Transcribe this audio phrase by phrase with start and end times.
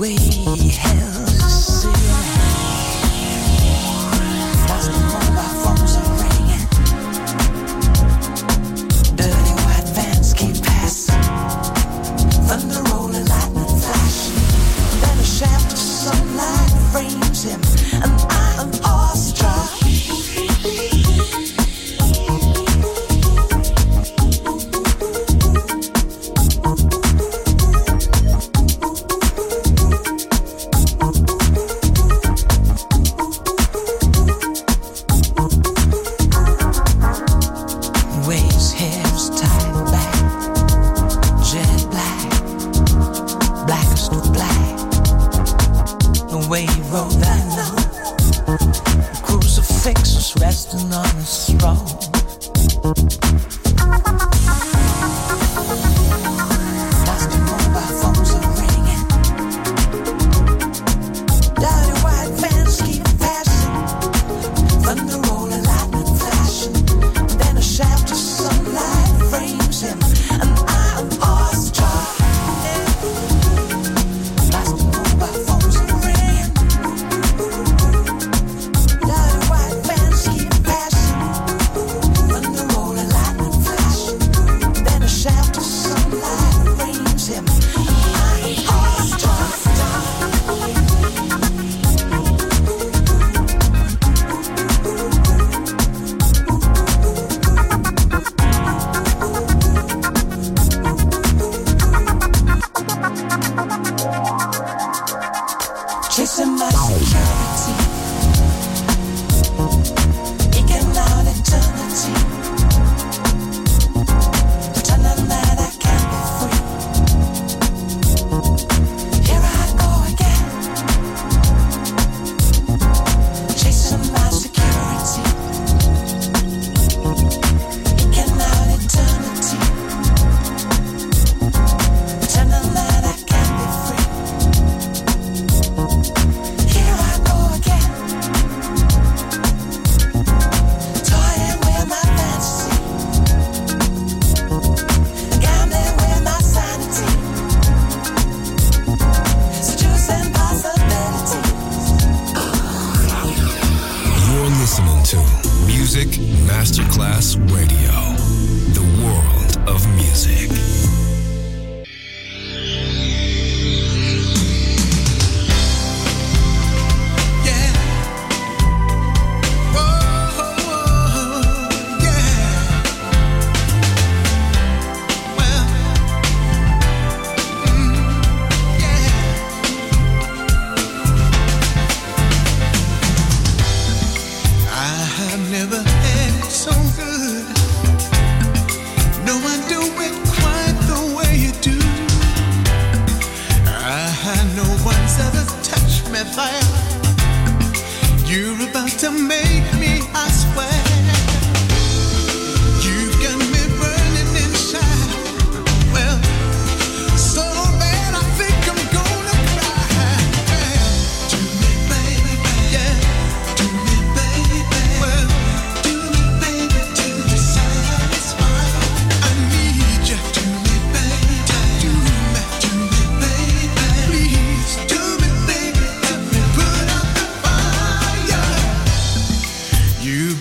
[0.00, 0.16] away
[0.70, 2.59] hell.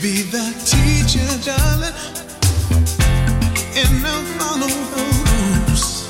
[0.01, 1.93] be the teacher, darling,
[3.75, 5.03] and I'll follow the
[5.65, 6.07] rules.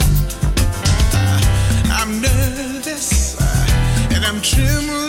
[1.89, 3.39] I'm nervous
[4.11, 5.08] and I'm trembling.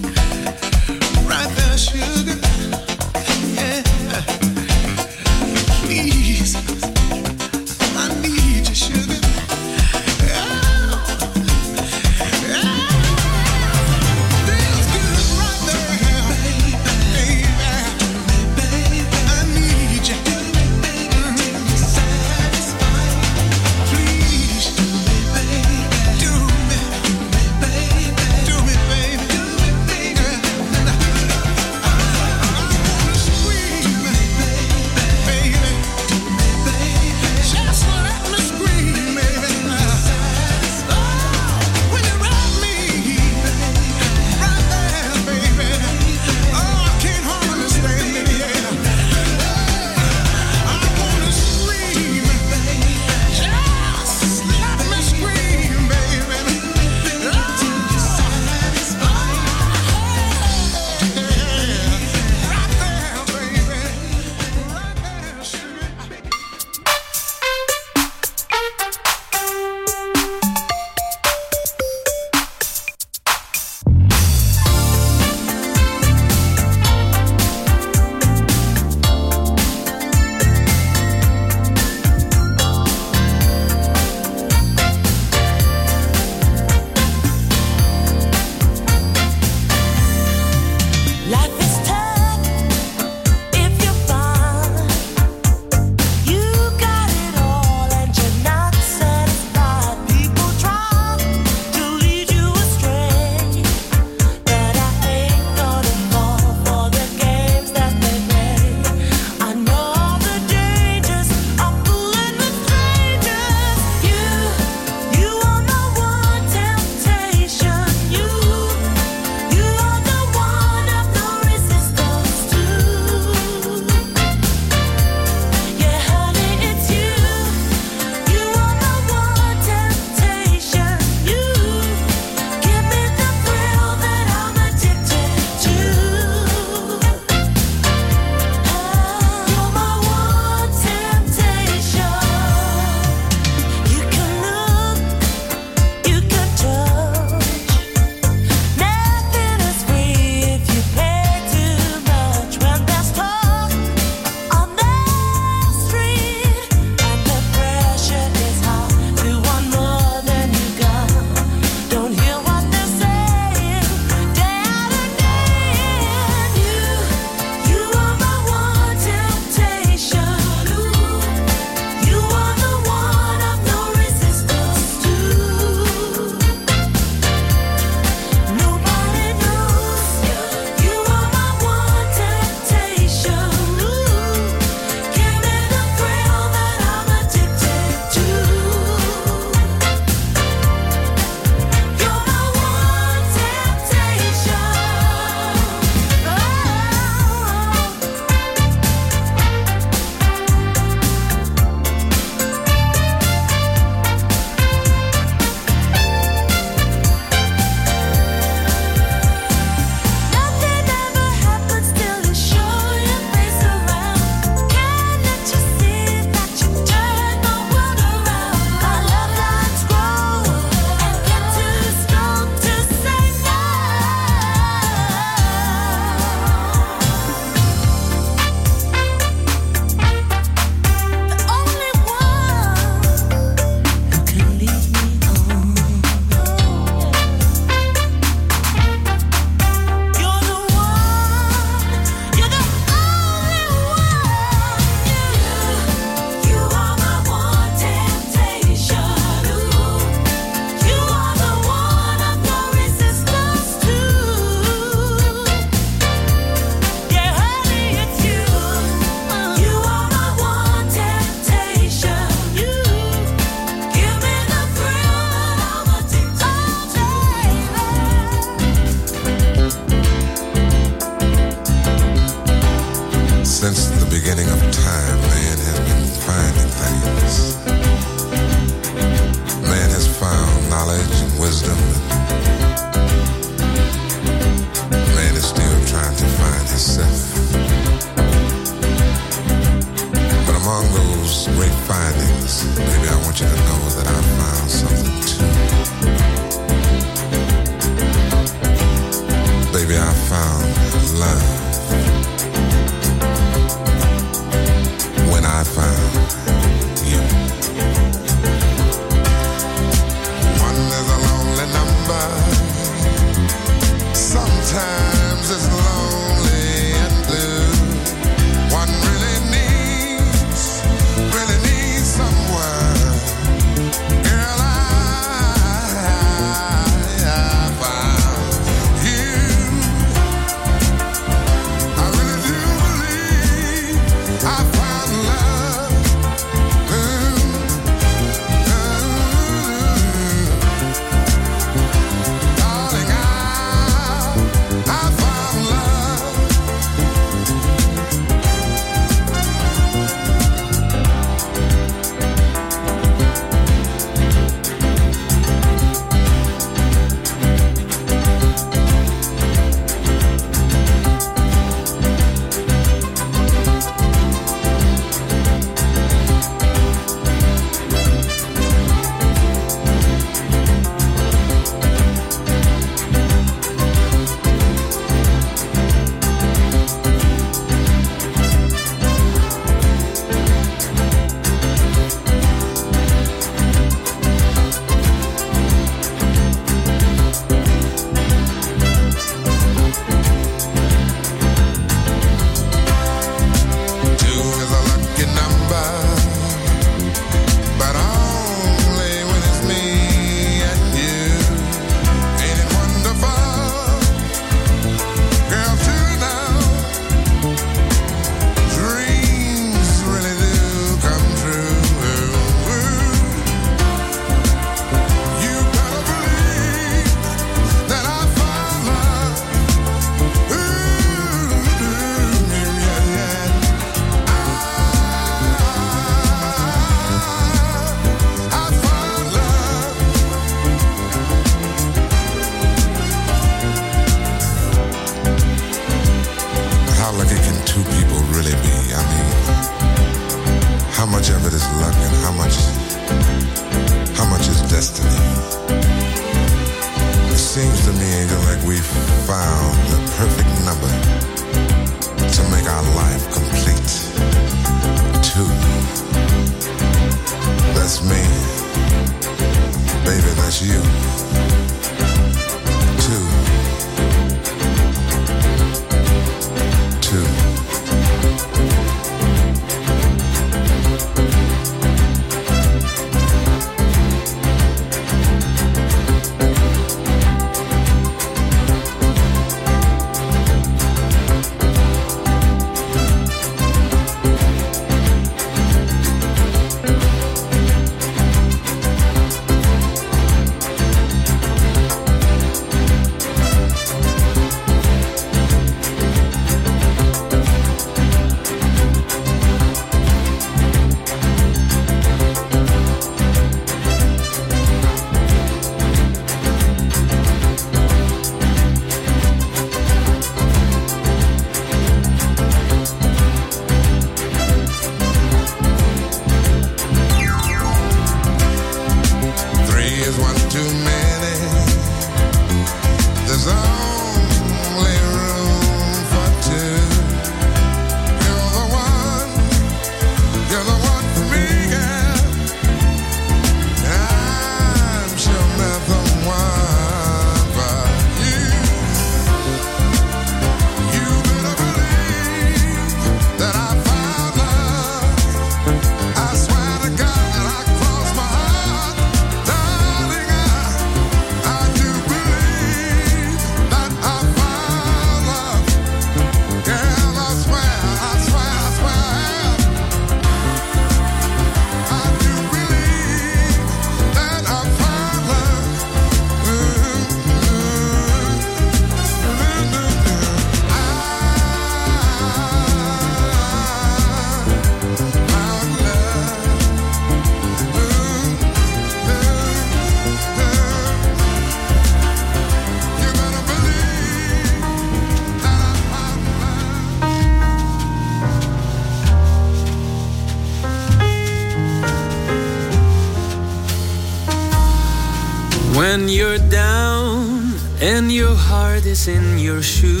[599.07, 600.00] In your shoes,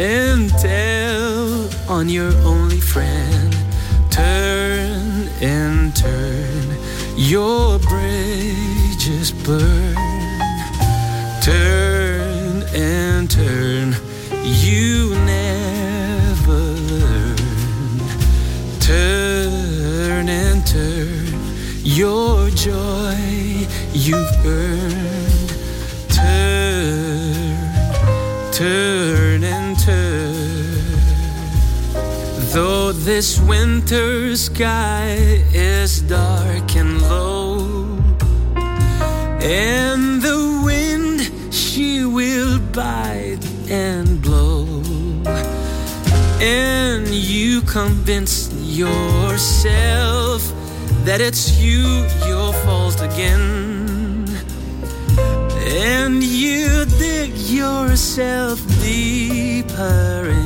[0.00, 3.54] and tell on your only friend.
[4.10, 6.68] Turn and turn,
[7.16, 9.94] your bridges burn.
[11.42, 13.94] Turn and turn,
[14.42, 16.62] you never
[17.02, 17.36] learn.
[18.80, 21.26] Turn and turn,
[21.84, 25.50] your joy you've earned.
[26.08, 27.58] Turn,
[28.50, 28.89] turn
[33.10, 35.16] this winter sky
[35.52, 37.98] is dark and low,
[39.42, 44.80] and the wind she will bite and blow,
[46.40, 50.40] and you convince yourself
[51.04, 54.24] that it's you your fault again,
[55.66, 60.39] and you dig yourself deeper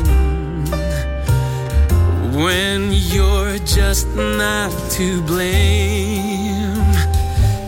[2.34, 6.82] when you're just not to blame.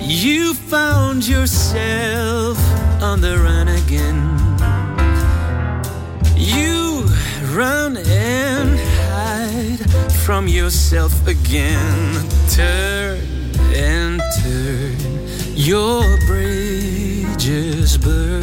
[0.01, 2.59] You found yourself
[3.01, 4.21] on the run again.
[6.37, 7.07] You
[7.55, 8.79] run and
[9.11, 12.27] hide from yourself again.
[12.51, 13.21] Turn
[13.75, 14.97] and turn,
[15.55, 18.43] your bridges burn.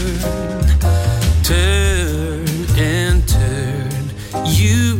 [1.44, 2.46] Turn
[2.78, 4.12] and turn,
[4.46, 4.93] you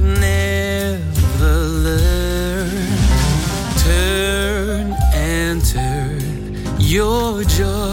[6.94, 7.93] your joy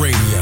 [0.00, 0.41] Radio,